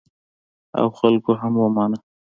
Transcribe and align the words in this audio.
او 0.79 0.87
خلکو 0.99 1.31
هم 1.41 1.53
ومانه. 1.57 1.97